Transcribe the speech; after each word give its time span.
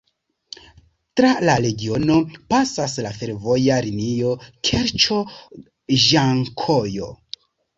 Tra 1.19 1.33
la 1.49 1.57
regiono 1.65 2.15
pasas 2.55 2.95
la 3.07 3.11
fervoja 3.19 3.77
linio 3.89 4.33
Kerĉo-Ĝankojo. 4.71 7.13